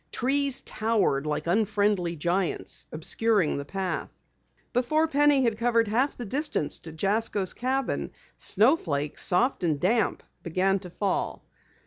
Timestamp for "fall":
10.89-11.43